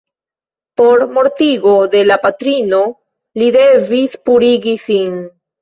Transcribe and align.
Por 0.79 1.03
mortigo 1.17 1.75
de 1.95 2.01
la 2.13 2.17
patrino 2.25 2.81
li 3.43 3.53
devis 3.59 4.21
purigi 4.31 4.77
sin. 4.89 5.25